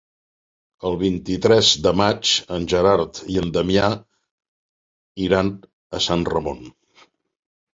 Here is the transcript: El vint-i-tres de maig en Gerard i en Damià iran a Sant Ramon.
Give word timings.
El 0.89 0.95
vint-i-tres 1.01 1.73
de 1.87 1.91
maig 2.01 2.31
en 2.57 2.65
Gerard 2.73 3.21
i 3.33 3.37
en 3.43 3.53
Damià 3.59 3.91
iran 5.27 5.53
a 5.99 6.01
Sant 6.07 6.25
Ramon. 6.35 6.67